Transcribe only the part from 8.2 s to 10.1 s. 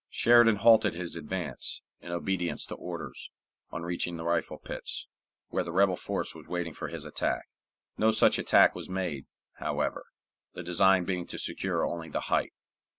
attack was made, however,